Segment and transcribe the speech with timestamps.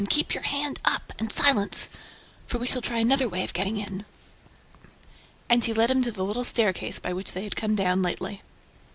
[0.09, 1.13] "Keep your hand up!
[1.19, 1.89] And silence!
[2.47, 4.03] For we shall try another way of getting in."
[5.47, 8.41] And he led him to the little staircase by which they had come down lately.